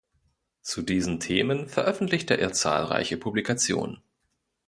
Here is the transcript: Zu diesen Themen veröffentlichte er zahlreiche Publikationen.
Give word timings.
Zu 0.63 0.81
diesen 0.81 1.19
Themen 1.19 1.69
veröffentlichte 1.69 2.33
er 2.33 2.53
zahlreiche 2.53 3.17
Publikationen. 3.17 4.01